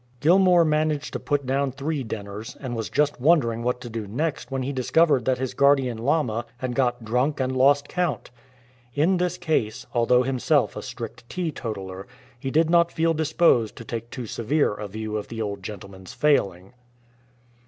Gilmour 0.19 0.65
managed 0.65 1.13
to 1.13 1.19
put 1.19 1.45
down 1.45 1.71
three 1.71 2.03
dinners, 2.03 2.57
and 2.59 2.75
was 2.75 2.89
just 2.89 3.21
wondering 3.21 3.61
what 3.61 3.79
to 3.81 3.87
do 3.87 4.07
next 4.07 4.49
when 4.49 4.63
he 4.63 4.73
dis 4.73 4.89
covered 4.89 5.25
that 5.25 5.37
his 5.37 5.53
guardian 5.53 5.95
lama 5.99 6.43
had 6.57 6.73
got 6.73 7.05
drunk 7.05 7.39
and 7.39 7.55
lost 7.55 7.87
count. 7.87 8.31
In 8.95 9.17
this 9.17 9.37
case, 9.37 9.85
although 9.93 10.23
himself 10.23 10.75
a 10.75 10.81
strict 10.81 11.29
teetotaler, 11.29 12.07
he 12.39 12.49
did 12.49 12.67
not 12.67 12.91
feel 12.91 13.13
disposed 13.13 13.75
to 13.75 13.85
take 13.85 14.09
too 14.09 14.25
severe 14.25 14.73
a 14.73 14.87
view 14.87 15.17
of 15.17 15.27
the 15.27 15.39
old 15.39 15.61
gentleman'*s 15.61 16.13
failing. 16.15 16.73